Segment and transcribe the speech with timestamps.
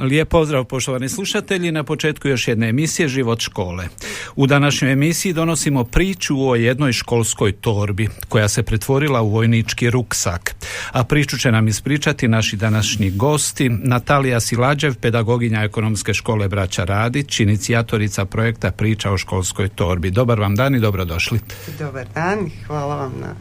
[0.00, 3.88] Lijep pozdrav poštovani slušatelji na početku još jedne emisije Život škole.
[4.36, 10.54] U današnjoj emisiji donosimo priču o jednoj školskoj torbi koja se pretvorila u vojnički ruksak.
[10.92, 17.40] A priču će nam ispričati naši današnji gosti Natalija Silađev, pedagoginja ekonomske škole Braća Radić,
[17.40, 20.10] inicijatorica projekta Priča o školskoj torbi.
[20.10, 21.40] Dobar vam dan i dobrodošli.
[21.78, 23.34] Dobar dan hvala vam na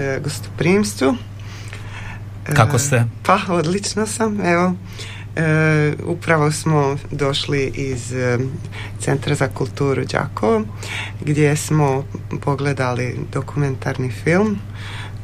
[0.00, 1.16] e, gostoprimstvu.
[2.44, 3.04] Kako ste?
[3.22, 4.74] pa, odlično sam, evo.
[5.36, 8.38] E, upravo smo došli iz e,
[9.00, 10.62] Centra za kulturu Đakovo
[11.20, 12.04] gdje smo
[12.40, 14.58] pogledali dokumentarni film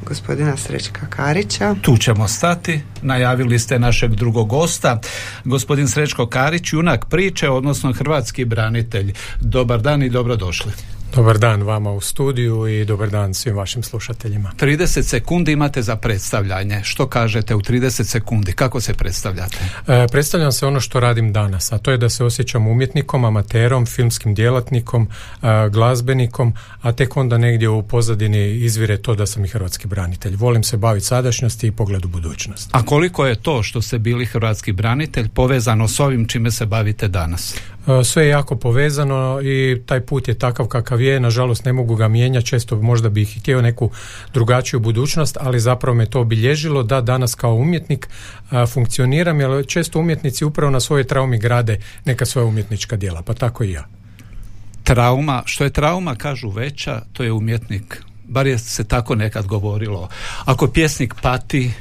[0.09, 1.75] gospodina Srećka Karića.
[1.83, 2.81] Tu ćemo stati.
[3.03, 5.01] Najavili ste našeg drugog gosta,
[5.45, 9.13] gospodin Srećko Karić, junak priče, odnosno hrvatski branitelj.
[9.41, 10.73] Dobar dan i dobrodošli.
[11.17, 14.53] Dobar dan vama u studiju i dobar dan svim vašim slušateljima.
[14.61, 16.81] 30 sekundi imate za predstavljanje.
[16.85, 18.53] Što kažete u 30 sekundi?
[18.53, 19.59] Kako se predstavljate?
[19.89, 23.87] E, predstavljam se ono što radim danas, a to je da se osjećam umjetnikom, amaterom,
[23.87, 25.09] filmskim djelatnikom,
[25.43, 30.37] e, glazbenikom, a tek onda negdje u pozadini izvire to da sam i hrvatski branitelj.
[30.37, 32.71] Volim se baviti sadašnjosti i pogledu budućnosti.
[32.73, 37.09] A koliko je to što ste bili hrvatski branitelj povezano s ovim čime se bavite
[37.09, 37.57] danas?
[37.87, 41.97] E, sve je jako povezano i taj put je takav kakav je, nažalost ne mogu
[41.97, 43.91] ga mijenjati, često možda bih htio neku
[44.35, 48.09] drugačiju budućnost, ali zapravo me to obilježilo da danas kao umjetnik
[48.51, 53.35] a, funkcioniram, jer često umjetnici upravo na svoje traumi grade neka svoja umjetnička djela, pa
[53.35, 53.87] tako i ja.
[54.85, 58.03] Trauma, što je trauma kažu veća, to je umjetnik.
[58.29, 60.09] Bar je se tako nekad govorilo.
[60.45, 61.73] Ako pjesnik pati,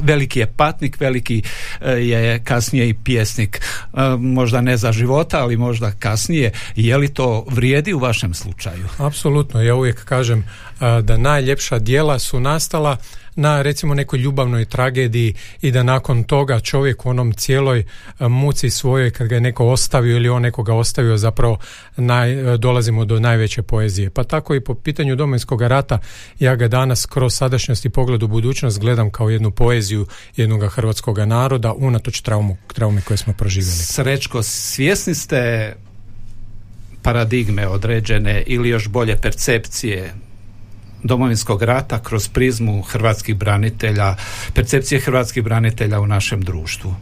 [0.00, 1.42] veliki je patnik, veliki
[1.80, 3.60] e, je kasnije i pjesnik.
[3.60, 6.52] E, možda ne za života, ali možda kasnije.
[6.76, 8.88] Je li to vrijedi u vašem slučaju?
[8.98, 10.44] Apsolutno, ja uvijek kažem e,
[11.02, 12.96] da najljepša djela su nastala
[13.36, 18.70] na recimo nekoj ljubavnoj tragediji i da nakon toga čovjek u onom cijeloj e, muci
[18.70, 21.58] svojoj kad ga je neko ostavio ili on nekoga ostavio zapravo
[21.96, 24.10] naj, e, dolazimo do najveće poezije.
[24.10, 25.98] Pa tako i po pitanju domovinskog rata
[26.38, 31.18] ja ga danas kroz sadašnjost i pogled u budućnost gledam kao jednu poeziju jednog hrvatskog
[31.18, 33.76] naroda unatoč traumu, traume koje smo proživjeli.
[33.76, 35.74] Srećko, svjesni ste
[37.02, 40.14] paradigme određene ili još bolje percepcije
[41.06, 44.16] domovinskog rata kroz prizmu hrvatskih branitelja,
[44.54, 46.94] percepcije hrvatskih branitelja u našem društvu.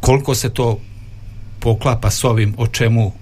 [0.00, 0.78] Koliko se to
[1.60, 3.12] poklapa s ovim o čemu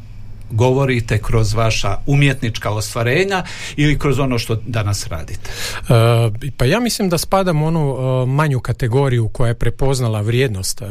[0.55, 3.45] govorite kroz vaša umjetnička ostvarenja
[3.77, 5.51] ili kroz ono što danas radite?
[5.51, 10.83] E, pa ja mislim da spadam u onu e, manju kategoriju koja je prepoznala vrijednost
[10.83, 10.87] e,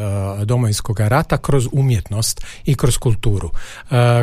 [0.46, 3.50] domovinskog rata kroz umjetnost i kroz kulturu.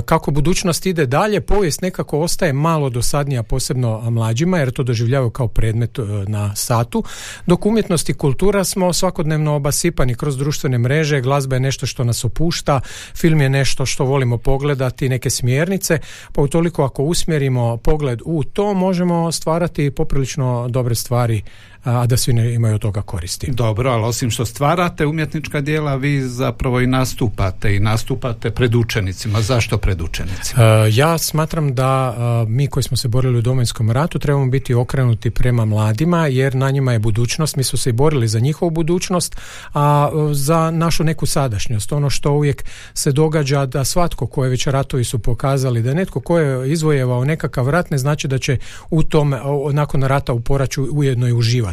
[0.04, 5.48] Kako budućnost ide dalje, povijest nekako ostaje malo dosadnija, posebno mlađima, jer to doživljavaju kao
[5.48, 7.04] predmet na satu,
[7.46, 12.24] dok umjetnost i kultura smo svakodnevno obasipani kroz društvene mreže, glazba je nešto što nas
[12.24, 12.80] opušta,
[13.16, 15.98] film je nešto što volimo pogledati, neke smjernice,
[16.32, 21.42] pa utoliko ako usmjerimo pogled u to, možemo stvarati poprilično dobre stvari
[21.84, 23.50] a da svi ne imaju od toga koristi.
[23.50, 29.40] Dobro, ali osim što stvarate umjetnička djela, vi zapravo i nastupate i nastupate pred učenicima.
[29.40, 30.62] Zašto pred učenicima?
[30.90, 32.14] ja smatram da
[32.48, 36.70] mi koji smo se borili u domovinskom ratu trebamo biti okrenuti prema mladima jer na
[36.70, 37.56] njima je budućnost.
[37.56, 39.36] Mi smo se i borili za njihovu budućnost,
[39.74, 41.92] a za našu neku sadašnjost.
[41.92, 42.64] Ono što uvijek
[42.94, 47.68] se događa da svatko koje već ratovi su pokazali da netko ko je izvojevao nekakav
[47.68, 48.58] rat ne znači da će
[48.90, 49.40] u tome
[49.72, 51.69] nakon rata u poraću ujedno i uživati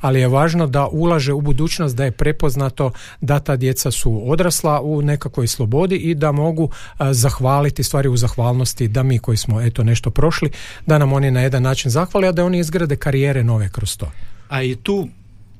[0.00, 2.90] ali je važno da ulaže u budućnost, da je prepoznato
[3.20, 6.70] da ta djeca su odrasla u nekakvoj slobodi i da mogu
[7.10, 10.50] zahvaliti stvari u zahvalnosti da mi koji smo eto nešto prošli,
[10.86, 14.10] da nam oni na jedan način zahvali, a da oni izgrade karijere nove kroz to.
[14.48, 15.08] A i tu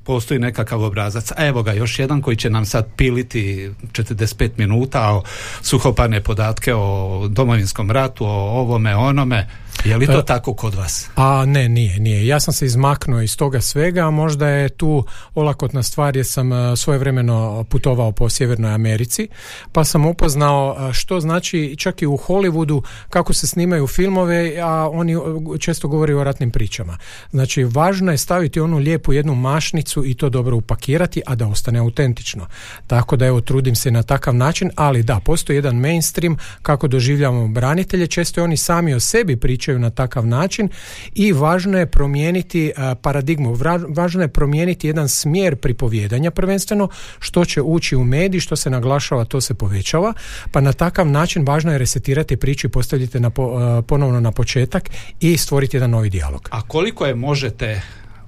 [0.05, 1.31] postoji nekakav obrazac.
[1.31, 5.23] A evo ga, još jedan koji će nam sad piliti 45 minuta o
[5.61, 9.47] suhopane podatke o domovinskom ratu, o ovome, onome.
[9.83, 11.09] Je li to E, tako kod vas?
[11.15, 12.27] A ne, nije, nije.
[12.27, 15.05] Ja sam se izmaknuo iz toga svega, a možda je tu
[15.35, 19.27] olakotna stvar jer sam e, svojevremeno putovao po Sjevernoj Americi,
[19.71, 24.89] pa sam upoznao e, što znači čak i u Hollywoodu kako se snimaju filmove, a
[24.89, 25.15] oni
[25.59, 26.97] često govore o ratnim pričama.
[27.31, 31.79] Znači, važno je staviti onu lijepu jednu mašnicu i to dobro upakirati, a da ostane
[31.79, 32.47] autentično.
[32.87, 37.47] Tako da evo trudim se na takav način, ali da, postoji jedan mainstream kako doživljavamo
[37.47, 40.69] branitelje, često i oni sami o sebi pričaju na takav način
[41.15, 43.57] i važno je promijeniti a, paradigmu,
[43.89, 46.87] važno je promijeniti jedan smjer pripovjedanja prvenstveno,
[47.19, 50.13] što će ući u mediji, što se naglašava, to se povećava,
[50.51, 54.31] pa na takav način važno je resetirati priču i postaviti na po- a, ponovno na
[54.31, 54.89] početak
[55.19, 56.49] i stvoriti jedan novi dijalog.
[56.51, 57.81] A koliko je možete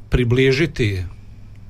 [0.10, 1.04] približiti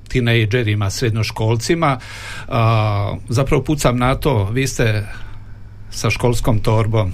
[0.07, 1.99] tinejdžerima, srednjoškolcima?
[2.47, 5.07] A, zapravo pucam na to, vi ste
[5.91, 7.13] sa školskom torbom.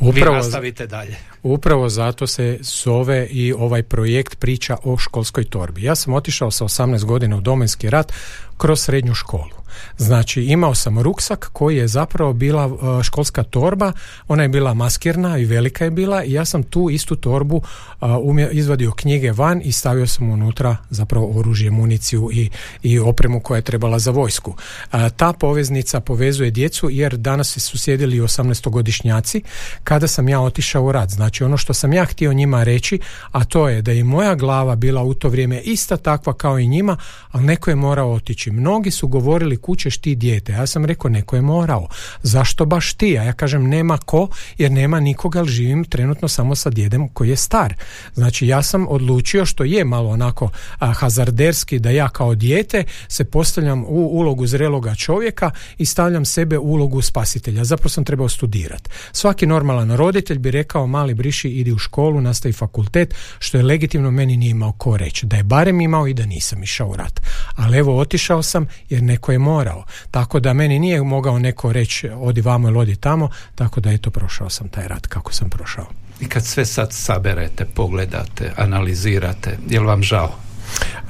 [0.00, 1.16] vi Upravo, nastavite dalje.
[1.46, 5.82] Upravo zato se zove i ovaj projekt priča o školskoj torbi.
[5.82, 8.12] Ja sam otišao sa 18 godina u domovinski rat
[8.56, 9.56] kroz srednju školu.
[9.98, 13.92] Znači imao sam ruksak koji je zapravo bila uh, školska torba,
[14.28, 17.62] ona je bila maskirna i velika je bila i ja sam tu istu torbu
[18.00, 22.50] umje- izvadio knjige van i stavio sam unutra zapravo oružje, municiju i,
[22.82, 24.50] i opremu koja je trebala za vojsku.
[24.50, 29.40] Uh, ta poveznica povezuje djecu jer danas su sjedili 18-godišnjaci
[29.84, 31.10] kada sam ja otišao u rat.
[31.10, 33.00] Znači ono što sam ja htio njima reći,
[33.32, 36.66] a to je da je moja glava bila u to vrijeme ista takva kao i
[36.66, 36.96] njima,
[37.30, 38.45] ali neko je morao otići.
[38.50, 40.52] Mnogi su govorili kućeš ti dijete.
[40.52, 41.88] Ja sam rekao neko je morao.
[42.22, 43.18] Zašto baš ti?
[43.18, 44.28] A ja kažem nema ko
[44.58, 47.74] jer nema nikoga, ali živim trenutno samo sa djedem koji je star.
[48.14, 53.24] Znači ja sam odlučio što je malo onako a, hazarderski da ja kao dijete se
[53.24, 57.64] postavljam u ulogu zreloga čovjeka i stavljam sebe u ulogu spasitelja.
[57.64, 58.90] Zapravo sam trebao studirati.
[59.12, 64.10] Svaki normalan roditelj bi rekao mali briši idi u školu, nastavi fakultet, što je legitimno
[64.10, 65.26] meni nije imao ko reći.
[65.26, 67.20] Da je barem imao i da nisam išao u rat.
[67.56, 69.84] Ali evo otišao sam jer neko je morao.
[70.10, 74.10] Tako da meni nije mogao neko reći odi vamo ili odi tamo, tako da eto
[74.10, 75.86] prošao sam taj rat kako sam prošao.
[76.20, 80.45] I kad sve sad saberete, pogledate, analizirate, je li vam žao?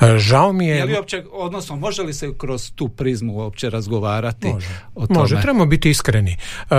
[0.00, 0.76] E, Žao mi je...
[0.76, 5.18] Je li uopće, odnosno, može li se kroz tu prizmu uopće razgovarati Može, o tome?
[5.20, 6.36] može, trebamo biti iskreni.
[6.70, 6.74] E,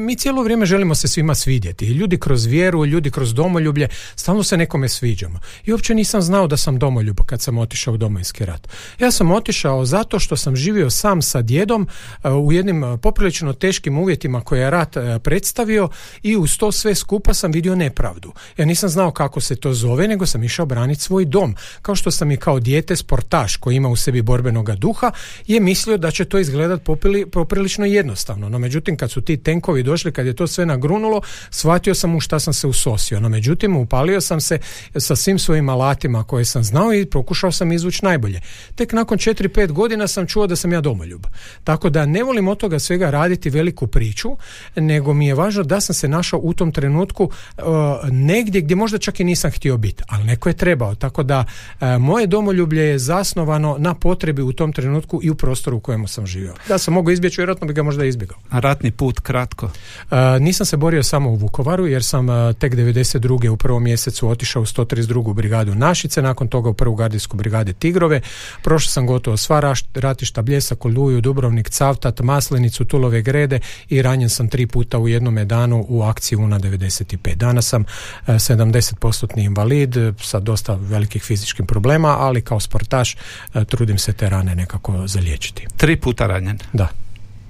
[0.00, 1.86] mi cijelo vrijeme želimo se svima svidjeti.
[1.86, 5.40] Ljudi kroz vjeru, ljudi kroz domoljublje, stalno se nekome sviđamo.
[5.64, 8.68] I uopće nisam znao da sam domoljub kad sam otišao u domovinski rat.
[8.98, 11.88] Ja sam otišao zato što sam živio sam sa djedom
[12.24, 15.88] e, u jednim poprilično teškim uvjetima koje je rat predstavio
[16.22, 18.32] i uz to sve skupa sam vidio nepravdu.
[18.56, 21.54] Ja nisam znao kako se to zove, nego sam išao braniti svoj dom.
[21.82, 25.10] Kao što sam i kao dijete sportaš koji ima u sebi borbenoga duha
[25.46, 28.48] je mislio da će to izgledat popili, poprilično jednostavno.
[28.48, 31.20] No međutim kad su ti tenkovi došli, kad je to sve nagrunulo,
[31.50, 33.20] shvatio sam u šta sam se usosio.
[33.20, 34.58] No međutim upalio sam se
[34.96, 38.40] sa svim svojim alatima koje sam znao i pokušao sam izvući najbolje.
[38.74, 41.26] Tek nakon 4-5 godina sam čuo da sam ja domoljub.
[41.64, 44.36] Tako da ne volim od toga svega raditi veliku priču,
[44.76, 47.64] nego mi je važno da sam se našao u tom trenutku uh,
[48.10, 50.94] negdje gdje možda čak i nisam htio biti, ali neko je trebao.
[50.94, 55.76] Tako da uh, moje domoljublje je zasnovano na potrebi u tom trenutku i u prostoru
[55.76, 56.54] u kojemu sam živio.
[56.68, 58.38] Da sam mogao izbjeći, vjerojatno bi ga možda izbjegao.
[58.50, 59.66] A ratni put kratko.
[59.66, 63.48] Uh, nisam se borio samo u Vukovaru jer sam uh, tek 92.
[63.48, 65.34] u prvom mjesecu otišao u 132.
[65.34, 68.20] brigadu Našice, nakon toga u prvu gardijsku brigade Tigrove.
[68.62, 74.28] Prošao sam gotovo sva raš- ratišta Bljesak, Oluju, Dubrovnik, Cavtat, Maslenicu, Tulove Grede i ranjen
[74.28, 77.34] sam tri puta u jednome danu u akciji UNA 95.
[77.34, 83.16] Danas sam uh, 70% invalid sa dosta velikih fizičkim problema, ali kao sportaš
[83.54, 85.66] uh, trudim se te rane nekako zaliječiti.
[85.76, 86.88] Tri puta ranjen Da.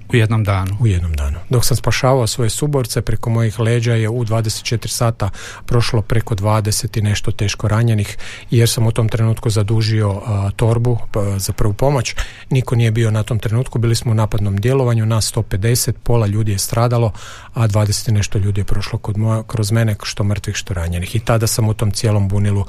[0.09, 0.77] U jednom danu.
[0.79, 1.39] U jednom danu.
[1.49, 5.29] Dok sam spašavao svoje suborce, preko mojih leđa je u 24 sata
[5.65, 8.17] prošlo preko 20 i nešto teško ranjenih,
[8.51, 12.15] jer sam u tom trenutku zadužio a, torbu pa, za prvu pomoć.
[12.49, 16.51] Niko nije bio na tom trenutku, bili smo u napadnom djelovanju, nas 150, pola ljudi
[16.51, 17.11] je stradalo,
[17.53, 21.15] a 20 i nešto ljudi je prošlo kod moja, kroz mene, što mrtvih, što ranjenih.
[21.15, 22.65] I tada sam u tom cijelom bunilu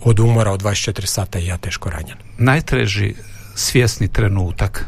[0.00, 2.16] od umora od 24 sata i ja teško ranjen.
[2.38, 3.14] Najtreži
[3.54, 4.86] svjesni trenutak,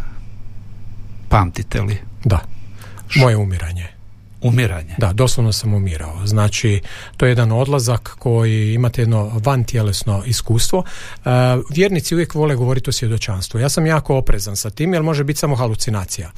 [1.33, 1.99] pamtite li?
[2.25, 2.41] Da.
[3.17, 3.92] Moje umiranje.
[4.43, 4.95] Umiranje.
[4.99, 6.27] Da, doslovno sam umirao.
[6.27, 6.81] Znači,
[7.17, 10.85] to je jedan odlazak koji imate jedno vantjelesno iskustvo.
[11.25, 11.29] E,
[11.71, 13.61] vjernici uvijek vole govoriti o svjedočanstvu.
[13.61, 16.31] Ja sam jako oprezan sa tim, jer može biti samo halucinacija.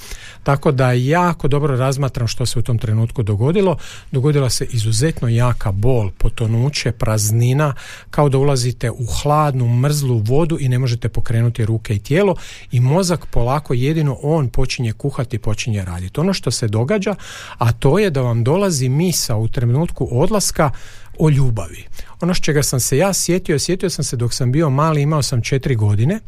[0.42, 3.76] Tako da jako dobro razmatram što se u tom trenutku dogodilo.
[4.12, 7.74] Dogodila se izuzetno jaka bol, potonuće, praznina,
[8.10, 12.36] kao da ulazite u hladnu, mrzlu vodu i ne možete pokrenuti ruke i tijelo
[12.72, 16.20] i mozak polako jedino on počinje kuhati, počinje raditi.
[16.20, 17.14] Ono što se događa,
[17.58, 20.70] a to je da vam dolazi misa u trenutku odlaska
[21.18, 21.84] o ljubavi.
[22.20, 25.22] Ono što čega sam se ja sjetio, sjetio sam se dok sam bio mali, imao
[25.22, 26.20] sam četiri godine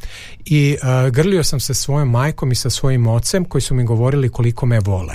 [0.45, 4.29] i uh, grlio sam se svojom majkom i sa svojim ocem koji su mi govorili
[4.29, 5.15] koliko me vole.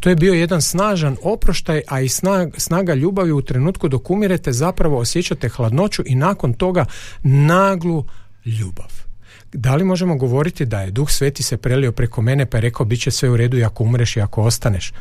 [0.00, 2.08] To je bio jedan snažan oproštaj, a i
[2.56, 6.84] snaga ljubavi u trenutku dok umirete zapravo osjećate hladnoću i nakon toga
[7.22, 8.04] naglu
[8.44, 9.06] ljubav.
[9.52, 12.86] Da li možemo govoriti da je Duh Sveti se prelio preko mene pa je rekao
[12.86, 14.92] bit će sve u redu i ako umreš i ako ostaneš?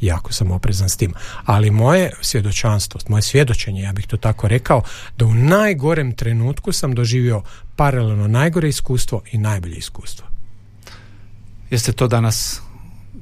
[0.00, 1.14] Jako sam oprezan s tim.
[1.44, 4.82] Ali moje svjedočanstvo, moje svjedočenje, ja bih to tako rekao,
[5.16, 7.42] da u najgorem trenutku sam doživio
[7.76, 10.26] paralelno najgore iskustvo i najbolje iskustvo.
[11.70, 12.60] Jeste to danas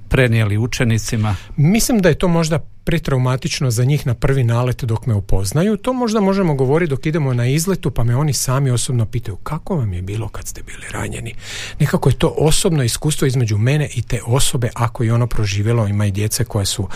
[0.08, 1.36] prenijeli učenicima?
[1.56, 2.58] Mislim da je to možda
[2.88, 5.76] pretraumatično za njih na prvi nalet dok me upoznaju.
[5.76, 9.76] To možda možemo govoriti dok idemo na izletu pa me oni sami osobno pitaju kako
[9.76, 11.34] vam je bilo kad ste bili ranjeni.
[11.80, 15.86] Nekako je to osobno iskustvo između mene i te osobe ako je ono proživjelo.
[15.86, 16.88] Ima i djece koje su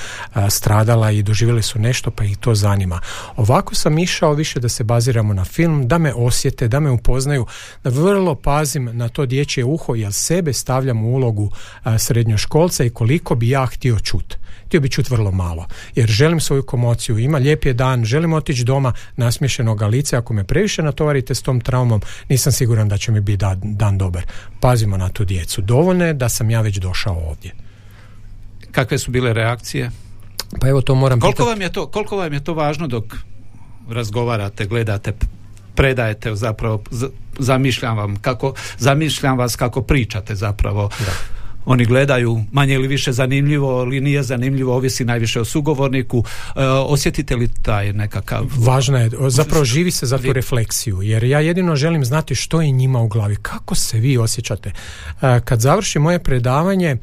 [0.50, 3.00] stradala i doživjele su nešto pa ih to zanima.
[3.36, 7.46] Ovako sam išao više da se baziramo na film, da me osjete, da me upoznaju,
[7.84, 11.50] da vrlo pazim na to dječje uho jer sebe stavljam u ulogu
[11.98, 15.66] srednjoškolca i koliko bi ja htio čuti htio bi čuti vrlo malo.
[15.94, 20.44] Jer želim svoju komociju, ima lijep je dan, želim otići doma nasmješenog lice, ako me
[20.44, 24.22] previše natovarite s tom traumom, nisam siguran da će mi biti dan, dobar.
[24.60, 25.60] Pazimo na tu djecu.
[25.62, 27.52] Dovoljno je da sam ja već došao ovdje.
[28.72, 29.90] Kakve su bile reakcije?
[30.60, 33.04] Pa evo to moram koliko vam je to Koliko vam je to važno dok
[33.90, 35.12] razgovarate, gledate,
[35.74, 36.82] predajete zapravo,
[37.38, 40.90] zamišljam vam kako, zamišljam vas kako pričate zapravo.
[40.98, 46.24] Da oni gledaju manje ili više zanimljivo ali nije zanimljivo, ovisi najviše o sugovorniku.
[46.56, 51.40] E, osjetite li taj nekakav važno je, zapravo živi se za tu refleksiju jer ja
[51.40, 53.36] jedino želim znati što je njima u glavi.
[53.36, 54.72] Kako se vi osjećate?
[55.22, 56.96] E, kad završi moje predavanje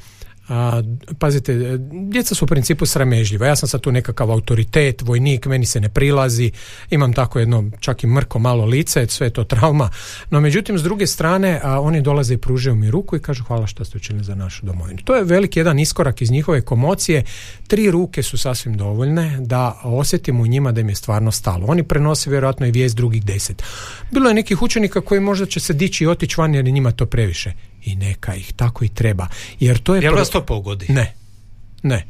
[0.50, 0.84] a,
[1.20, 3.48] pazite, djeca su u principu sramežljiva.
[3.48, 6.52] Ja sam sad tu nekakav autoritet, vojnik, meni se ne prilazi,
[6.90, 9.90] imam tako jedno čak i mrko malo lice, sve je to trauma.
[10.30, 13.68] No međutim, s druge strane, a, oni dolaze i pružaju mi ruku i kažu hvala
[13.68, 15.00] što ste učinili za našu domovinu.
[15.04, 17.24] To je veliki jedan iskorak iz njihove komocije.
[17.68, 21.66] Tri ruke su sasvim dovoljne da osjetimo u njima da im je stvarno stalo.
[21.68, 23.64] Oni prenose vjerojatno i vijest drugih deset.
[24.12, 26.92] Bilo je nekih učenika koji možda će se dići i otići van jer je njima
[26.92, 29.28] to previše i neka ih tako i treba.
[29.60, 30.86] Jer to je Jel vas to pogodi?
[30.90, 31.16] Ne.
[31.84, 32.08] Ne.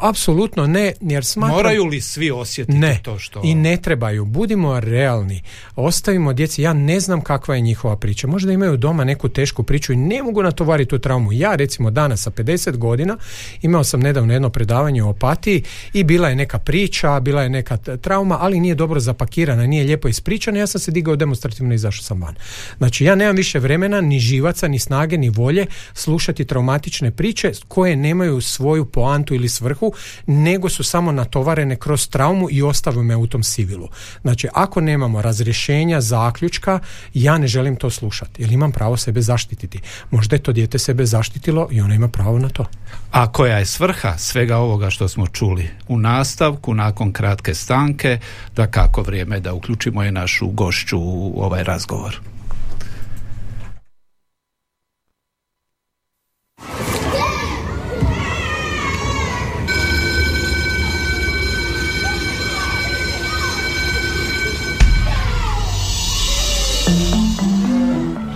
[0.00, 1.56] Apsolutno ne, jer smatram...
[1.56, 3.40] Moraju li svi osjetiti ne, to što...
[3.44, 4.24] i ne trebaju.
[4.24, 5.42] Budimo realni.
[5.76, 6.62] Ostavimo djeci.
[6.62, 8.26] Ja ne znam kakva je njihova priča.
[8.26, 11.32] Možda imaju doma neku tešku priču i ne mogu natovariti tu traumu.
[11.32, 13.16] Ja recimo danas sa 50 godina
[13.62, 17.76] imao sam nedavno jedno predavanje o opatiji i bila je neka priča, bila je neka
[17.76, 20.58] trauma, ali nije dobro zapakirana, nije lijepo ispričana.
[20.58, 22.34] Ja sam se digao demonstrativno i izašao sam van.
[22.78, 27.96] Znači ja nemam više vremena, ni živaca, ni snage, ni volje slušati traumatične priče koje
[27.96, 29.83] nemaju svoju poantu ili svrhu
[30.26, 33.88] nego su samo natovarene kroz traumu i ostave me u tom sivilu.
[34.22, 36.80] Znači, ako nemamo razrješenja, zaključka,
[37.14, 39.80] ja ne želim to slušati, jer imam pravo sebe zaštititi.
[40.10, 42.66] Možda je to dijete sebe zaštitilo i ono ima pravo na to.
[43.10, 48.18] A koja je svrha svega ovoga što smo čuli u nastavku, nakon kratke stanke,
[48.56, 52.33] da kako vrijeme da uključimo i našu gošću u ovaj razgovor.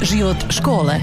[0.08, 0.94] Život škole.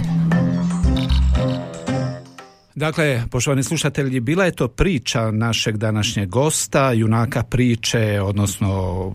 [2.75, 9.13] Dakle, poštovani slušatelji, bila je to priča našeg današnjeg gosta, junaka priče, odnosno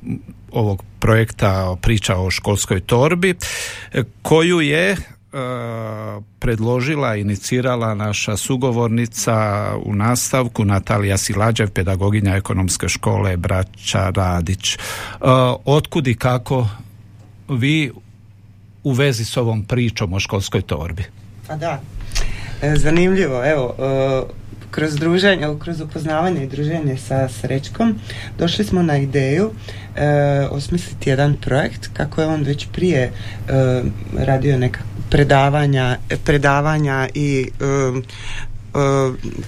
[0.52, 3.35] ovog projekta priča o školskoj torbi,
[4.23, 4.97] koju je e,
[6.38, 9.37] predložila, inicirala naša sugovornica
[9.85, 14.75] u nastavku Natalija Silađev, pedagoginja ekonomske škole Braća Radić.
[14.75, 14.78] E,
[15.64, 16.68] otkud i kako
[17.49, 17.92] vi
[18.84, 21.04] u vezi s ovom pričom o školskoj torbi?
[21.49, 21.80] Pa da,
[22.62, 24.22] e, zanimljivo, evo, e,
[24.70, 27.99] kroz druženje, kroz upoznavanje i druženje sa Srećkom
[28.38, 29.50] došli smo na ideju
[29.96, 30.06] e,
[30.50, 33.12] osmisliti jedan projekt kako je on već prije
[34.18, 37.50] radio neka predavanja, predavanja i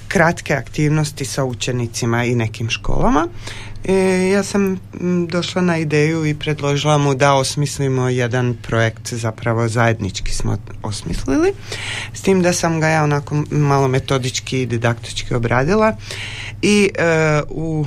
[0.08, 3.28] kratke aktivnosti sa učenicima i nekim školama
[3.84, 4.78] E, ja sam
[5.28, 11.52] došla na ideju i predložila mu da osmislimo jedan projekt, zapravo zajednički smo osmislili,
[12.12, 15.96] s tim da sam ga ja onako malo metodički i didaktički obradila.
[16.62, 17.86] I e, u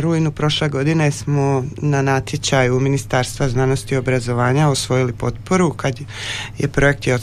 [0.00, 6.00] rujnu prošle godine smo na natječaju Ministarstva znanosti i obrazovanja osvojili potporu kad
[6.58, 7.18] je projekt je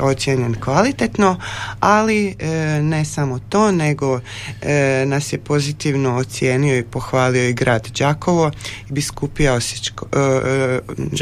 [0.00, 1.40] ocijenjen kvalitetno,
[1.80, 2.48] ali e,
[2.82, 4.20] ne samo to, nego
[4.62, 8.50] e, nas je pozitivno ocijenio i pohvalio grad Đakovo
[8.90, 10.06] i biskupija Osječko,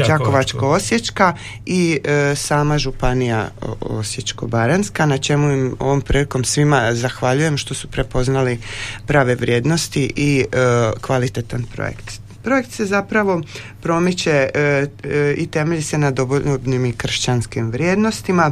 [0.07, 1.33] Đakovačko-Osječka
[1.65, 1.99] i
[2.35, 3.49] sama županija
[3.81, 8.59] Osječko-Baranska, na čemu im ovom prilikom svima zahvaljujem što su prepoznali
[9.07, 10.57] prave vrijednosti i e,
[11.01, 12.22] kvalitetan projekt.
[12.43, 13.41] Projekt se zapravo
[13.81, 14.59] promiče e,
[15.03, 18.51] e, i temelji se na dovoljnim i kršćanskim vrijednostima,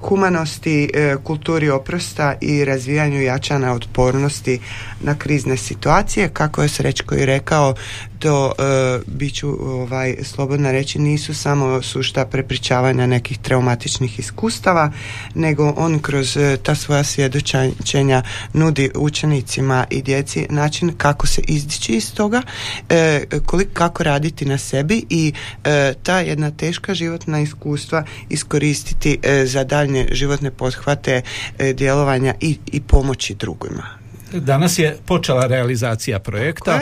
[0.00, 0.90] humanosti,
[1.24, 4.60] kulturi oprosta i razvijanju jačana otpornosti
[5.00, 6.28] na krizne situacije.
[6.28, 7.74] Kako je Srećko i rekao,
[8.20, 8.62] to e,
[9.06, 14.92] bit ću ovaj, slobodno reći nisu samo sušta prepričavanja nekih traumatičnih iskustava
[15.34, 18.22] nego on kroz e, ta svoja svjedočenja
[18.52, 22.42] nudi učenicima i djeci način kako se izdići iz toga
[22.88, 25.32] e, koliko, kako raditi na sebi i
[25.64, 31.22] e, ta jedna teška životna iskustva iskoristiti za daljnje životne pothvate
[31.74, 33.99] djelovanja i, i pomoći drugima
[34.32, 36.80] Danas je počela realizacija projekta.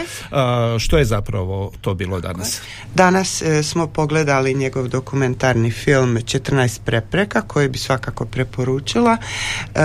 [0.79, 2.61] Što je zapravo to bilo danas?
[2.95, 9.17] Danas e, smo pogledali njegov dokumentarni film 14 prepreka koji bi svakako preporučila
[9.75, 9.81] e,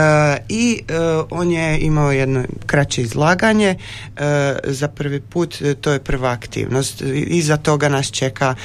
[0.49, 0.93] i e,
[1.29, 3.75] on je imao jedno kraće izlaganje.
[4.63, 7.01] Za prvi put to je prva aktivnost.
[7.13, 8.55] Iza toga nas čeka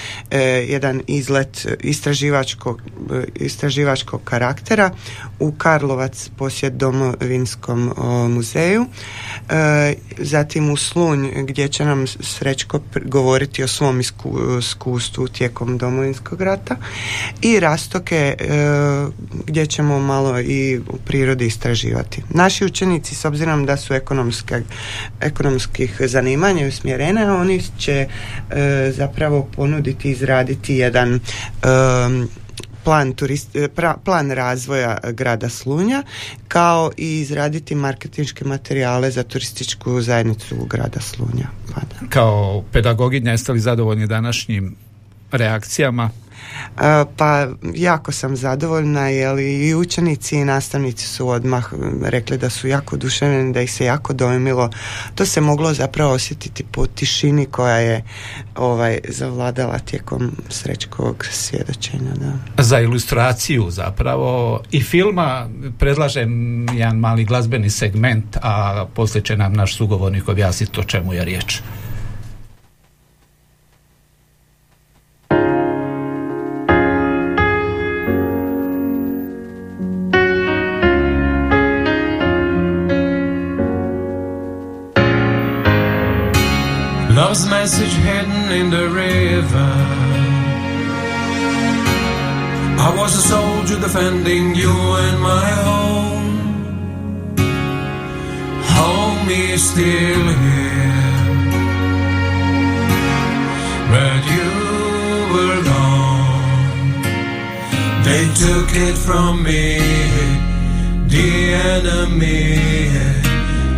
[0.67, 2.83] jedan izlet istraživačkog,
[3.35, 4.91] istraživačkog karaktera
[5.39, 7.95] u Karlovac posjet Domovinskom
[8.29, 8.88] muzeju
[9.51, 16.77] E, zatim u Slunj gdje će nam Srećko govoriti o svom iskustvu tijekom domovinskog rata
[17.43, 18.47] i Rastoke e,
[19.47, 22.23] gdje ćemo malo i u prirodi istraživati.
[22.31, 24.63] Naši učenici s obzirom da su ekonomske,
[25.21, 28.09] ekonomskih zanimanja usmjerene, oni će
[28.51, 31.21] e, zapravo ponuditi izraditi jedan
[32.89, 33.69] plan, turist, e,
[34.05, 36.03] plan razvoja grada Slunja
[36.49, 41.49] kao i izraditi marketinške materijale za turističku zajednicu grada Slunja.
[41.75, 44.77] Pa Kao pedagoginja jeste li zadovoljni današnjim
[45.31, 46.11] reakcijama?
[47.17, 52.97] Pa jako sam zadovoljna jer i učenici i nastavnici su odmah rekli da su jako
[52.97, 54.71] oduševljeni, da ih se jako dojmilo.
[55.15, 58.05] To se moglo zapravo osjetiti po tišini koja je
[58.57, 62.13] ovaj zavladala tijekom srećkovog svjedočenja.
[62.17, 62.63] Da.
[62.63, 69.77] Za ilustraciju zapravo i filma predlažem jedan mali glazbeni segment, a poslije će nam naš
[69.77, 71.61] sugovornik objasniti o čemu je riječ.
[87.69, 89.73] Message hidden in the river.
[92.87, 96.29] I was a soldier defending you and my home.
[98.79, 101.13] Home is still here.
[103.93, 104.51] But you
[105.35, 107.03] were gone.
[108.07, 109.79] They took it from me,
[111.15, 111.31] the
[111.75, 112.57] enemy.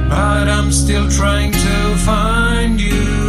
[0.08, 3.19] But I'm still trying to find you.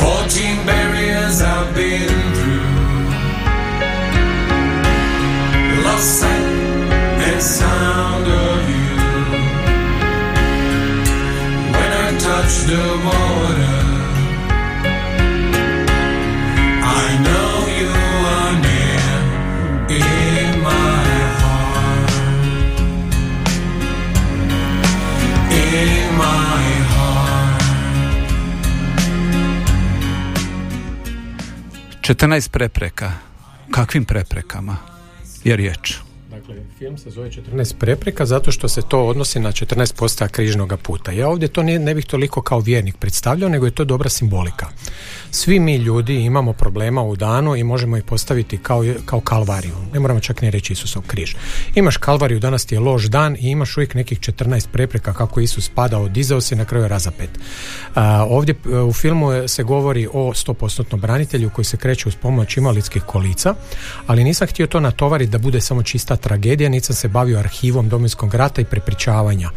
[0.00, 2.74] Fourteen barriers I've been through.
[5.84, 6.46] Lost sight
[7.28, 8.94] and sound of you.
[11.74, 13.85] When I touch the water,
[32.06, 33.12] 14 prepreka.
[33.70, 34.76] Kakvim preprekama
[35.44, 35.94] je riječ?
[36.30, 40.72] Dakle, film se zove 14 prepreka zato što se to odnosi na 14 postaja križnog
[40.82, 41.12] puta.
[41.12, 44.66] Ja ovdje to ne, ne bih toliko kao vjernik predstavljao, nego je to dobra simbolika.
[45.30, 49.74] Svi mi ljudi imamo problema u danu i možemo ih postaviti kao, kao kalvariju.
[49.92, 51.34] Ne moramo čak ni reći Isusov križ.
[51.74, 55.68] Imaš kalvariju, danas ti je loš dan i imaš uvijek nekih 14 prepreka kako Isus
[55.68, 57.30] padao, dizao se na kraju razapet.
[58.28, 63.02] ovdje e, u filmu se govori o 100% branitelju koji se kreće uz pomoć invalidskih
[63.02, 63.54] kolica,
[64.06, 68.34] ali nisam htio to natovariti da bude samo čista tragedija, nisam se bavio arhivom Domovinskog
[68.34, 69.50] rata i prepričavanja.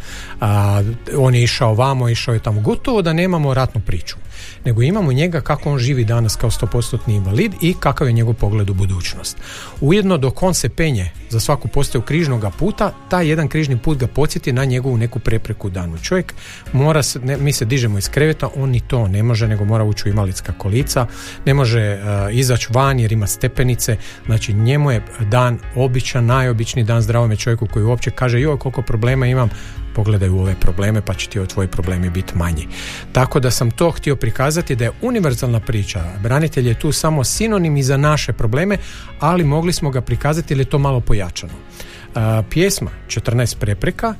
[1.16, 2.60] on je išao vamo, išao je tamo.
[2.60, 4.16] Gotovo da nemamo ratnu priču
[4.64, 8.70] nego imamo njega kako on živi danas kao 100% invalid i kakav je njegov pogled
[8.70, 9.36] u budućnost.
[9.80, 14.06] Ujedno dok on se penje za svaku postaju križnog puta, taj jedan križni put ga
[14.06, 15.98] podsjeti na njegovu neku prepreku danu.
[15.98, 16.34] Čovjek
[16.72, 19.84] mora, se, ne, mi se dižemo iz kreveta, on ni to ne može, nego mora
[19.84, 21.06] ući u invalidska kolica,
[21.44, 27.02] ne može uh, izaći van jer ima stepenice, znači njemu je dan običan, najobičniji dan
[27.02, 29.50] zdravome čovjeku koji uopće kaže joj koliko problema imam,
[30.00, 32.68] pogledaj u ove probleme pa će ti tvoji problemi biti manji.
[33.12, 36.04] Tako da sam to htio prikazati da je univerzalna priča.
[36.22, 38.78] Branitelj je tu samo sinonim i za naše probleme,
[39.20, 41.52] ali mogli smo ga prikazati jer je to malo pojačano.
[42.50, 44.14] Pjesma 14 prepreka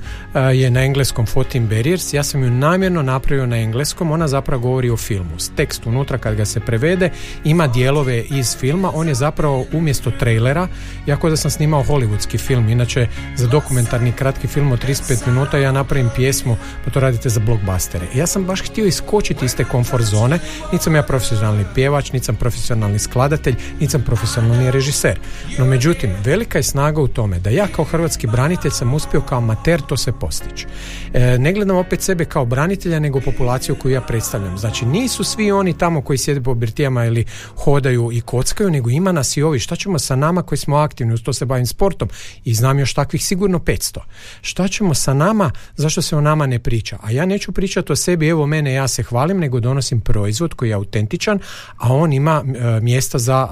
[0.53, 4.89] je na engleskom 14 barriers, ja sam ju namjerno napravio na engleskom, ona zapravo govori
[4.89, 5.29] o filmu.
[5.55, 7.09] Tekst unutra kad ga se prevede
[7.43, 10.67] ima dijelove iz filma, on je zapravo umjesto trailera,
[11.05, 15.71] jako da sam snimao hollywoodski film, inače za dokumentarni kratki film od 35 minuta ja
[15.71, 18.05] napravim pjesmu, pa to radite za blockbustere.
[18.15, 20.39] Ja sam baš htio iskočiti iz te komfort zone,
[20.71, 25.19] niti sam ja profesionalni pjevač, niti sam profesionalni skladatelj, niti sam profesionalni režiser.
[25.57, 29.37] No međutim, velika je snaga u tome da ja kao hrvatski branitelj sam uspio kao
[29.37, 30.65] amater to se postići.
[31.13, 34.57] E, ne gledam opet sebe kao branitelja, nego populaciju koju ja predstavljam.
[34.57, 39.11] Znači nisu svi oni tamo koji sjede po birtijama ili hodaju i kockaju, nego ima
[39.11, 39.59] nas i ovi.
[39.59, 42.09] Šta ćemo sa nama koji smo aktivni, uz to se bavim sportom
[42.43, 43.99] i znam još takvih sigurno 500.
[44.41, 46.97] Šta ćemo sa nama, zašto se o nama ne priča?
[47.01, 50.69] A ja neću pričati o sebi, evo mene, ja se hvalim, nego donosim proizvod koji
[50.69, 51.39] je autentičan,
[51.77, 53.47] a on ima e, mjesta za,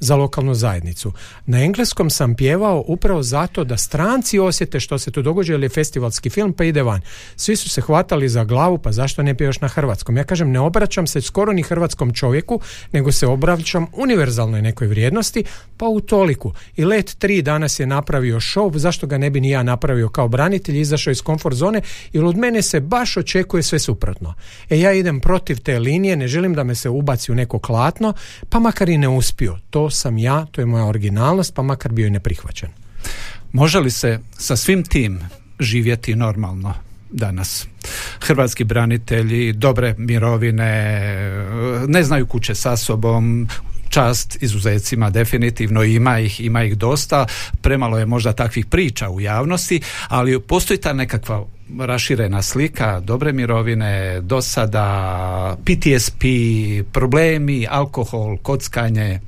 [0.00, 1.12] za lokalnu zajednicu.
[1.46, 5.64] Na engleskom sam pjevao upravo zato to da stranci osjete što se tu događa ili
[5.64, 7.00] je festivalski film pa ide van.
[7.36, 10.16] Svi su se hvatali za glavu pa zašto ne piješ na hrvatskom?
[10.16, 12.60] Ja kažem ne obraćam se skoro ni hrvatskom čovjeku
[12.92, 15.44] nego se obraćam univerzalnoj nekoj vrijednosti
[15.76, 16.52] pa u toliku.
[16.76, 20.28] I Let 3 danas je napravio show, zašto ga ne bi ni ja napravio kao
[20.28, 21.80] branitelj, izašao iz komfort zone
[22.12, 24.34] jer od mene se baš očekuje sve suprotno.
[24.70, 28.12] E ja idem protiv te linije, ne želim da me se ubaci u neko klatno,
[28.48, 29.58] pa makar i ne uspio.
[29.70, 32.68] To sam ja, to je moja originalnost, pa makar bio i neprihvaćen.
[33.52, 35.20] Može li se sa svim tim
[35.60, 36.74] živjeti normalno
[37.10, 37.66] danas?
[38.20, 41.00] Hrvatski branitelji, dobre mirovine,
[41.86, 43.48] ne znaju kuće sa sobom,
[43.88, 47.26] čast izuzecima definitivno ima ih, ima ih dosta,
[47.60, 51.44] premalo je možda takvih priča u javnosti, ali postoji ta nekakva
[51.78, 56.22] raširena slika, dobre mirovine, dosada, PTSP,
[56.92, 59.20] problemi, alkohol, kockanje.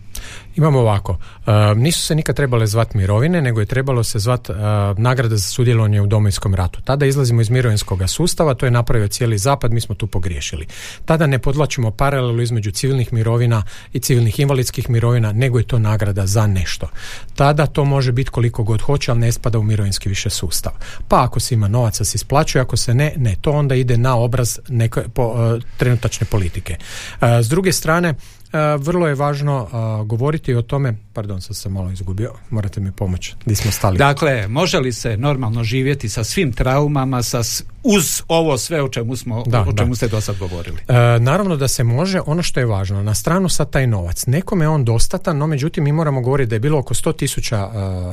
[0.57, 4.59] Imamo ovako, uh, nisu se nikad trebale zvati mirovine, nego je trebalo se zvati uh,
[4.99, 6.81] nagrada za sudjelovanje u domovinskom ratu.
[6.85, 10.67] Tada izlazimo iz mirovinskog sustava, to je napravio cijeli zapad, mi smo tu pogriješili.
[11.05, 16.27] Tada ne podlačimo paralelu između civilnih mirovina i civilnih invalidskih mirovina, nego je to nagrada
[16.27, 16.89] za nešto.
[17.35, 20.73] Tada to može biti koliko god hoće, ali ne spada u mirovinski više sustav.
[21.09, 23.37] Pa ako se ima novaca se isplaćuje, ako se ne, ne.
[23.41, 26.77] To onda ide na obraz neke, po, uh, trenutačne politike.
[27.21, 28.15] S druge strane, E,
[28.79, 33.35] vrlo je važno e, govoriti o tome, pardon, sad sam malo izgubio, morate mi pomoći,
[33.45, 33.99] gdje smo stali.
[33.99, 37.43] Dakle, može li se normalno živjeti sa svim traumama, sa
[37.83, 40.77] uz ovo sve o čemu, smo, da, o čemu ste do sad govorili?
[40.89, 44.27] E, naravno da se može, ono što je važno, na stranu sad taj novac.
[44.27, 47.71] Nekome je on dostatan, no međutim mi moramo govoriti da je bilo oko 100 tisuća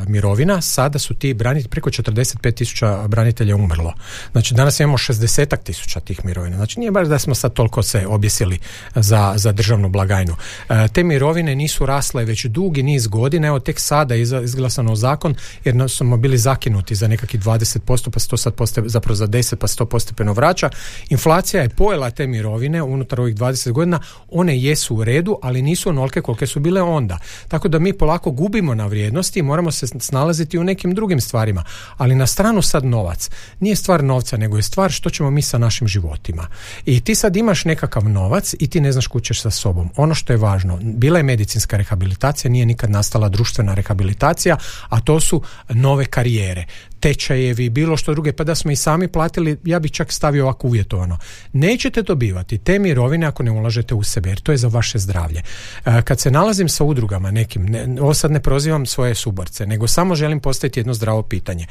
[0.08, 3.94] mirovina, sada su ti branitelji, preko 45 tisuća branitelja umrlo.
[4.32, 6.56] Znači danas imamo 60 tisuća tih mirovina.
[6.56, 8.60] Znači nije baš da smo sad toliko se objesili
[8.96, 10.36] za, za državnu blagajnu
[10.70, 15.36] E, te mirovine nisu rasle već dugi niz godina, evo tek sada je izglasano zakon
[15.64, 19.57] jer smo bili zakinuti za nekakvih 20%, pa se to sad postaje, zapravo za 10,
[19.58, 20.70] pa se to postepeno vraća.
[21.10, 24.00] Inflacija je pojela te mirovine unutar ovih 20 godina,
[24.32, 27.18] one jesu u redu, ali nisu onolike kolike su bile onda.
[27.48, 31.64] Tako da mi polako gubimo na vrijednosti i moramo se snalaziti u nekim drugim stvarima.
[31.98, 33.30] Ali na stranu sad novac.
[33.60, 36.48] Nije stvar novca, nego je stvar što ćemo mi sa našim životima.
[36.86, 39.90] I ti sad imaš nekakav novac i ti ne znaš kućeš sa sobom.
[39.96, 44.58] Ono što je važno, bila je medicinska rehabilitacija, nije nikad nastala društvena rehabilitacija,
[44.90, 46.66] a to su nove karijere.
[47.00, 50.68] Tečajevi, bilo što druge, pa da smo i sami platili, ja bih čak stavio ovako
[50.68, 51.18] uvjetovano.
[51.54, 55.42] Nećete dobivati te mirovine ako ne ulažete u sebe, jer to je za vaše zdravlje.
[55.86, 59.88] E, kad se nalazim sa udrugama nekim, ne, ovo sad ne prozivam svoje suborce, nego
[59.88, 61.66] samo želim postaviti jedno zdravo pitanje.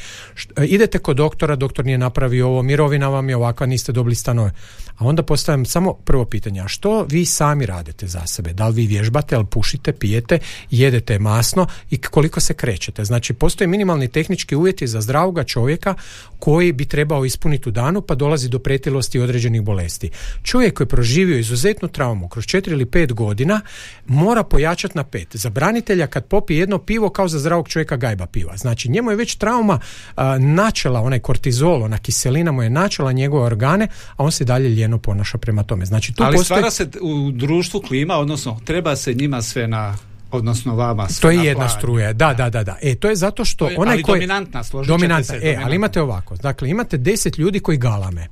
[0.56, 4.52] E, idete kod doktora, doktor nije napravio ovo, mirovina vam je ovakva, niste dobili stanove.
[4.98, 8.52] A onda postavljam samo prvo pitanje, a što vi sami radite za sebe?
[8.52, 10.38] Da li vi vježbate, ali pušite, pijete,
[10.70, 13.04] jedete masno i koliko se krećete?
[13.04, 15.94] Znači, postoje minimalni tehnički uvjeti za zdravoga čovjeka
[16.38, 20.10] koji bi trebao ispuniti u danu pa dolazi do pretilosti određenih bolesti.
[20.42, 23.60] Čovjek koji je proživio izuzetnu traumu kroz 4 ili 5 godina
[24.06, 25.36] mora pojačati na pet.
[25.36, 28.56] Za branitelja kad popije jedno pivo kao za zdravog čovjeka gajba piva.
[28.56, 29.78] Znači njemu je već trauma
[30.16, 34.68] a, načela, onaj kortizol, ona kiselina mu je načela njegove organe, a on se dalje
[34.68, 35.86] lijeno ponaša prema tome.
[35.86, 36.58] Znači tu Ali postoji...
[36.58, 39.96] stvara se u društvu klima, odnosno treba se njima sve na
[40.30, 41.78] odnosno vama To je na jedna planje.
[41.78, 42.76] struja, da, da, da, da.
[42.82, 44.20] E, to je zato što To je- onaj ali koji...
[44.20, 45.66] dominantna, složit dominantna, se, e, dominantna.
[45.66, 48.26] ali imate ovako, dakle, imate deset ljudi koji galame.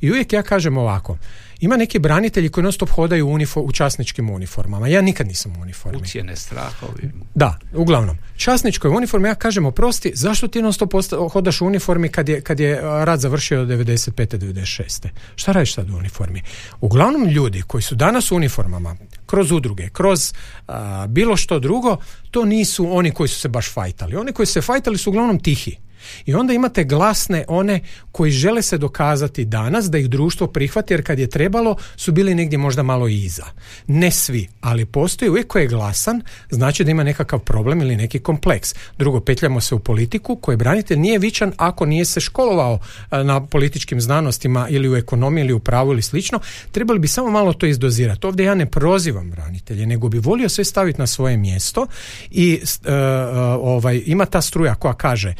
[0.00, 1.16] I uvijek ja kažem ovako,
[1.60, 4.88] ima neki branitelji koji non stop hodaju u, unifo- u časničkim uniformama.
[4.88, 6.02] Ja nikad nisam u uniformi.
[6.02, 7.10] Ucijene strahovi.
[7.34, 8.18] Da, uglavnom.
[8.36, 10.92] Časničkoj uniformi, ja kažem, oprosti, zašto ti non stop
[11.32, 14.38] hodaš u uniformi kad je, kad je a, rat završio od 95.
[14.38, 15.08] 96.
[15.36, 16.42] Šta radiš sad u uniformi?
[16.80, 18.96] Uglavnom ljudi koji su danas u uniformama,
[19.26, 20.32] kroz udruge, kroz
[20.68, 21.96] a, bilo što drugo,
[22.30, 24.16] to nisu oni koji su se baš fajtali.
[24.16, 25.76] Oni koji su se fajtali su uglavnom tihi.
[26.26, 27.80] I onda imate glasne one
[28.12, 32.34] koji žele se dokazati danas da ih društvo prihvati jer kad je trebalo su bili
[32.34, 33.44] negdje možda malo iza.
[33.86, 38.18] Ne svi, ali postoji uvijek ko je glasan, znači da ima nekakav problem ili neki
[38.18, 38.74] kompleks.
[38.98, 42.78] Drugo, petljamo se u politiku koji branitelj nije vičan ako nije se školovao
[43.10, 46.40] a, na političkim znanostima ili u ekonomiji ili u pravu ili slično.
[46.72, 48.26] Trebali bi samo malo to izdozirati.
[48.26, 51.86] Ovdje ja ne prozivam branitelje, nego bi volio sve staviti na svoje mjesto
[52.30, 52.94] i e, e,
[53.60, 55.34] ovaj, ima ta struja koja kaže e,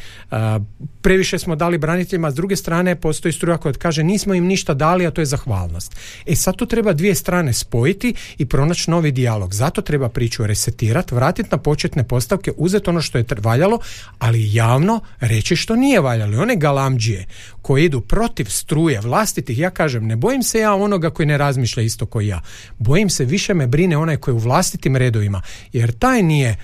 [1.03, 5.07] previše smo dali braniteljima, s druge strane postoji struja koja kaže nismo im ništa dali,
[5.07, 5.97] a to je zahvalnost.
[6.27, 9.55] E sad tu treba dvije strane spojiti i pronaći novi dijalog.
[9.55, 13.79] Zato treba priču resetirati, vratiti na početne postavke, uzeti ono što je valjalo,
[14.19, 16.33] ali javno reći što nije valjalo.
[16.33, 17.27] I one galamđije
[17.63, 21.83] koji idu protiv struje vlastitih, ja kažem, ne bojim se ja onoga koji ne razmišlja
[21.83, 22.41] isto koji ja.
[22.79, 26.57] Bojim se, više me brine onaj koji je u vlastitim redovima, jer taj nije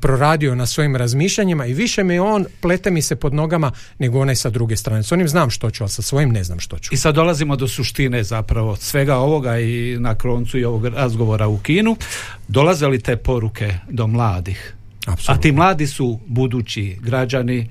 [0.00, 4.36] proradio na svojim razmišljanjima i više me on plete mi se pod nogama nego onaj
[4.36, 5.02] sa druge strane.
[5.02, 6.94] S onim znam što ću, ali sa svojim ne znam što ću.
[6.94, 11.58] I sad dolazimo do suštine zapravo svega ovoga i na koncu i ovog razgovora u
[11.58, 11.96] kinu.
[12.48, 14.74] Dolaze li te poruke do mladih?
[15.06, 15.42] A Apsolutno.
[15.42, 17.70] ti mladi su budući građani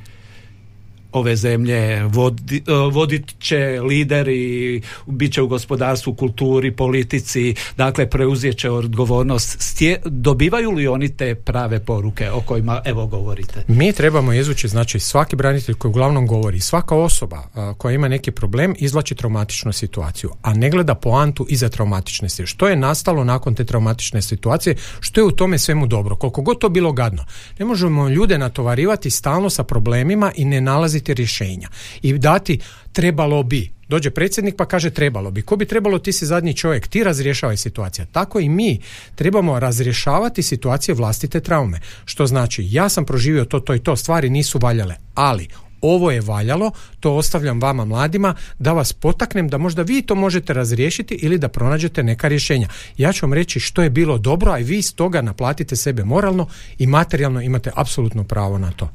[1.11, 8.57] ove zemlje, vodi, e, vodit će lideri, bit će u gospodarstvu, kulturi, politici, dakle preuzet
[8.57, 9.61] će odgovornost.
[9.61, 13.63] Stje, dobivaju li oni te prave poruke o kojima evo govorite?
[13.67, 18.31] Mi trebamo izvući, znači svaki branitelj koji uglavnom govori, svaka osoba a, koja ima neki
[18.31, 22.47] problem izvlači traumatičnu situaciju, a ne gleda poantu iza traumatične situacije.
[22.47, 26.59] Što je nastalo nakon te traumatične situacije, što je u tome svemu dobro, koliko god
[26.59, 27.25] to bilo gadno.
[27.59, 31.69] Ne možemo ljude natovarivati stalno sa problemima i ne nalaziti rješenja.
[32.01, 32.59] I dati
[32.91, 33.71] trebalo bi.
[33.89, 35.41] Dođe predsjednik pa kaže trebalo bi.
[35.41, 38.05] Ko bi trebalo ti si zadnji čovjek, ti razrješavaj situacija.
[38.05, 38.79] Tako i mi
[39.15, 41.79] trebamo razrješavati situacije vlastite traume.
[42.05, 45.47] Što znači ja sam proživio to, to i to, stvari nisu valjale, ali
[45.81, 50.53] ovo je valjalo, to ostavljam vama mladima da vas potaknem da možda vi to možete
[50.53, 52.67] razriješiti ili da pronađete neka rješenja.
[52.97, 56.47] Ja ću vam reći što je bilo dobro, a vi iz toga naplatite sebe moralno
[56.77, 58.89] i materijalno imate apsolutno pravo na to.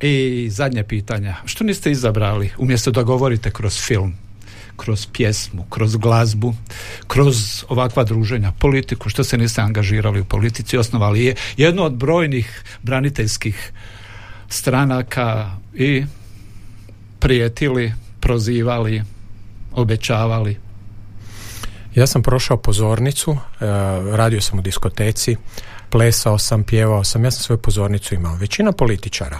[0.00, 1.36] I zadnje pitanja.
[1.44, 4.14] Što niste izabrali umjesto da govorite kroz film?
[4.76, 6.54] kroz pjesmu, kroz glazbu,
[7.06, 12.62] kroz ovakva druženja, politiku, što se niste angažirali u politici, osnovali je jednu od brojnih
[12.82, 13.72] braniteljskih
[14.48, 16.04] stranaka i
[17.18, 19.02] prijetili, prozivali,
[19.72, 20.56] obećavali.
[21.94, 23.38] Ja sam prošao pozornicu, e,
[24.16, 25.36] radio sam u diskoteci,
[25.96, 28.36] plesao sam, pjevao sam, ja sam svoju pozornicu imao.
[28.36, 29.38] Većina političara,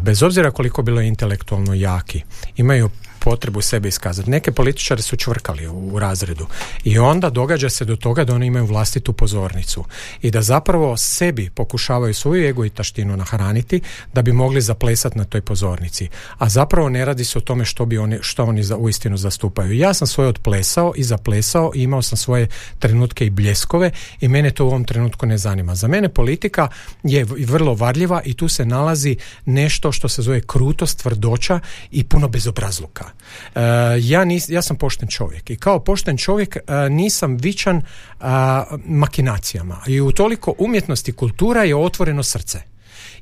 [0.00, 2.22] bez obzira koliko bilo intelektualno jaki,
[2.56, 2.90] imaju
[3.24, 4.30] potrebu sebe iskazati.
[4.30, 6.46] Neke političare su čvrkali u, razredu
[6.84, 9.84] i onda događa se do toga da oni imaju vlastitu pozornicu
[10.22, 13.80] i da zapravo sebi pokušavaju svoju ego i taštinu nahraniti
[14.12, 16.08] da bi mogli zaplesati na toj pozornici.
[16.38, 19.72] A zapravo ne radi se o tome što bi oni, što oni za, uistinu zastupaju.
[19.72, 24.50] Ja sam svoje odplesao i zaplesao i imao sam svoje trenutke i bljeskove i mene
[24.50, 25.74] to u ovom trenutku ne zanima.
[25.74, 26.68] Za mene politika
[27.02, 31.60] je vrlo varljiva i tu se nalazi nešto što se zove krutost, tvrdoća
[31.90, 33.13] i puno bezobrazluka.
[33.54, 33.60] E,
[34.00, 37.82] ja, nis, ja sam pošten čovjek i kao pošten čovjek e, nisam vičan
[38.20, 42.74] a, makinacijama i u toliko umjetnosti kultura je otvoreno srce.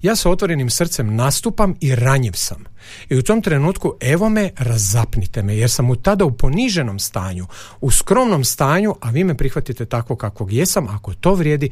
[0.02, 2.64] Ja sa otvorenim srcem nastupam i ranjiv sam.
[3.08, 7.46] I u tom trenutku evo me, razapnite me, jer sam u tada u poniženom stanju,
[7.80, 11.70] u skromnom stanju, a vi me prihvatite tako kakvog jesam, ako to vrijedi,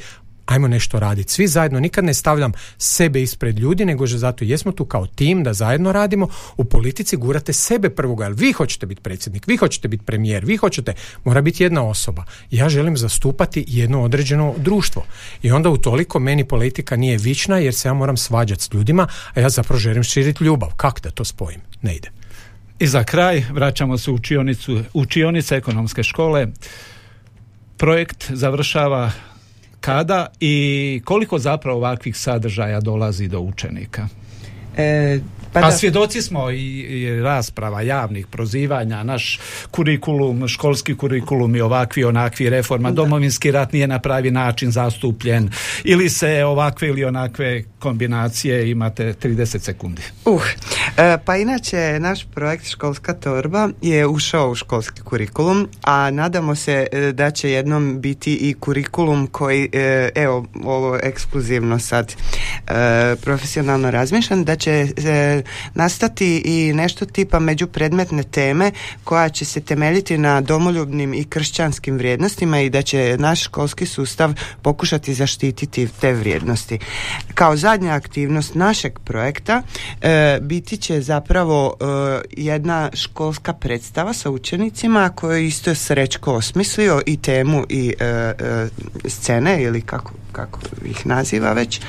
[0.50, 1.32] ajmo nešto raditi.
[1.32, 5.42] Svi zajedno, nikad ne stavljam sebe ispred ljudi, nego že zato jesmo tu kao tim
[5.44, 6.28] da zajedno radimo.
[6.56, 10.56] U politici gurate sebe prvoga, jer vi hoćete biti predsjednik, vi hoćete biti premijer, vi
[10.56, 12.24] hoćete, mora biti jedna osoba.
[12.50, 15.04] Ja želim zastupati jedno određeno društvo.
[15.42, 19.06] I onda u toliko meni politika nije vična jer se ja moram svađati s ljudima,
[19.34, 20.70] a ja zapravo želim širiti ljubav.
[20.76, 21.60] Kako da to spojim?
[21.82, 22.10] Ne ide.
[22.78, 26.46] I za kraj vraćamo se u učionicu, učionice ekonomske škole.
[27.76, 29.10] Projekt završava
[29.80, 34.08] kada i koliko zapravo ovakvih sadržaja dolazi do učenika?
[34.76, 35.18] E,
[35.52, 39.38] pa, pa svjedoci smo i, i, rasprava javnih prozivanja, naš
[39.70, 45.50] kurikulum, školski kurikulum i ovakvi onakvi reforma, domovinski rat nije na pravi način zastupljen.
[45.84, 50.02] Ili se ovakve ili onakve kombinacije imate 30 sekundi.
[50.24, 50.42] Uh,
[50.96, 56.86] e, pa inače naš projekt Školska torba je ušao u školski kurikulum, a nadamo se
[56.92, 62.14] e, da će jednom biti i kurikulum koji, e, evo, ovo ekskluzivno sad
[63.22, 64.86] profesionalno razmišljam, da će
[65.74, 68.70] nastati i nešto tipa međupredmetne teme
[69.04, 74.34] koja će se temeljiti na domoljubnim i kršćanskim vrijednostima i da će naš školski sustav
[74.62, 76.78] pokušati zaštititi te vrijednosti.
[77.34, 79.62] Kao zadnja aktivnost našeg projekta
[80.00, 81.84] e, biti će zapravo e,
[82.36, 88.32] jedna školska predstava sa učenicima koju isto Srećko osmislio i temu i e,
[89.08, 91.80] scene ili kako kako ih naziva već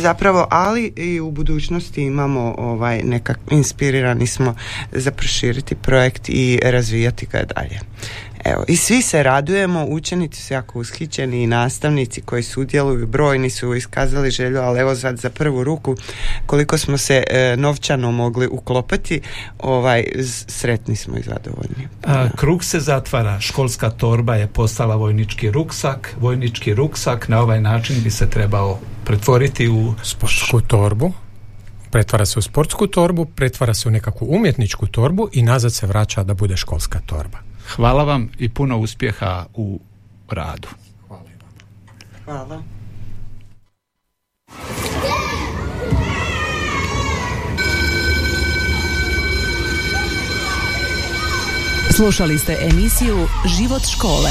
[0.00, 4.54] zapravo ali i u budućnosti imamo ovaj nekak inspirirani smo
[4.92, 7.80] za proširiti projekt i razvijati ga dalje.
[8.44, 13.74] Evo, i svi se radujemo, učenici su jako ushićeni i nastavnici koji sudjeluju, brojni su
[13.74, 15.96] iskazali želju, ali evo sad za prvu ruku
[16.46, 19.20] koliko smo se e, novčano mogli uklopiti,
[19.58, 20.04] ovaj,
[20.48, 21.88] sretni smo i zadovoljni.
[22.04, 27.28] A, krug se zatvara, školska torba je postala vojnički ruksak, vojnički ruksak.
[27.28, 31.12] Na ovaj način bi se trebao pretvoriti u sportsku torbu
[31.90, 36.22] pretvara se u sportsku torbu, pretvara se u nekakvu umjetničku torbu i nazad se vraća
[36.22, 37.38] da bude školska torba.
[37.76, 39.80] Hvala vam i puno uspjeha u
[40.30, 40.68] radu.
[41.08, 41.22] Hvala.
[42.24, 42.62] Hvala.
[51.90, 53.26] Slušali ste emisiju
[53.58, 54.30] Život škole.